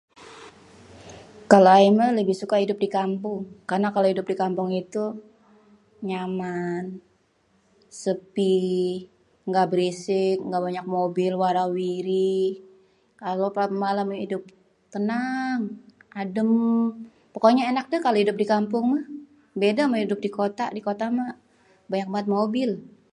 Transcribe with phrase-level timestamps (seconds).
[1.51, 3.39] Kalo ayé mah lebih suka idup di kampung.
[3.69, 5.03] Karna kalo idup di kampung itu
[6.09, 6.83] nyaman,
[8.01, 8.61] sépi,
[9.53, 12.37] gak berisik, gak banyak mobil wara-wiri.
[13.21, 14.43] Kalo pas malam idup
[14.93, 15.59] tenang,
[16.21, 16.51] adém.
[17.33, 19.05] Pokoknya ènak dah kalo idup di kampung mah.
[19.61, 21.31] Béda ama idup di kota, di kota mah
[21.91, 22.69] banyak bét mobil.